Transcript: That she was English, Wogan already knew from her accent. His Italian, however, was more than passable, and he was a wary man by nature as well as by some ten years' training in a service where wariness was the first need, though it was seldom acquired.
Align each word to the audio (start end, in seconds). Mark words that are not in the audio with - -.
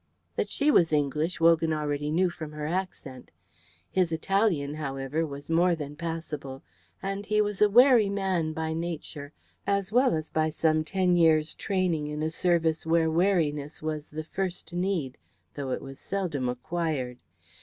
That 0.35 0.49
she 0.49 0.71
was 0.71 0.91
English, 0.91 1.39
Wogan 1.39 1.73
already 1.73 2.09
knew 2.09 2.31
from 2.31 2.53
her 2.53 2.65
accent. 2.65 3.29
His 3.91 4.11
Italian, 4.11 4.73
however, 4.73 5.27
was 5.27 5.47
more 5.47 5.75
than 5.75 5.95
passable, 5.95 6.63
and 7.03 7.27
he 7.27 7.39
was 7.39 7.61
a 7.61 7.69
wary 7.69 8.09
man 8.09 8.51
by 8.51 8.73
nature 8.73 9.31
as 9.67 9.91
well 9.91 10.15
as 10.15 10.31
by 10.31 10.49
some 10.49 10.83
ten 10.83 11.15
years' 11.15 11.53
training 11.53 12.07
in 12.07 12.23
a 12.23 12.31
service 12.31 12.83
where 12.83 13.11
wariness 13.11 13.79
was 13.83 14.09
the 14.09 14.23
first 14.23 14.73
need, 14.73 15.19
though 15.53 15.69
it 15.69 15.83
was 15.83 15.99
seldom 15.99 16.49
acquired. 16.49 17.19